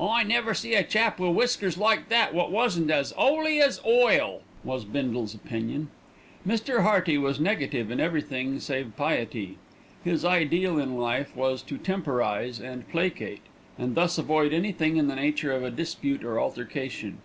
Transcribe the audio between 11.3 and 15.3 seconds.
was to temporise and placate, and thus avoid anything in the